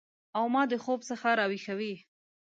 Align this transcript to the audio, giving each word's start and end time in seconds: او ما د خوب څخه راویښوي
او 0.37 0.45
ما 0.53 0.63
د 0.71 0.73
خوب 0.83 0.99
څخه 1.09 1.27
راویښوي 1.39 1.93